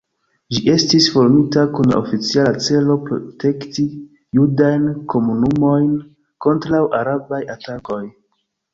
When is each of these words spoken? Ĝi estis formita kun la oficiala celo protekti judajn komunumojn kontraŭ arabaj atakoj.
Ĝi 0.53 0.59
estis 0.75 1.09
formita 1.17 1.65
kun 1.75 1.91
la 1.91 1.99
oficiala 2.05 2.55
celo 2.69 2.97
protekti 3.11 3.87
judajn 4.41 4.91
komunumojn 5.15 5.95
kontraŭ 6.49 6.85
arabaj 7.05 7.47
atakoj. 7.61 8.05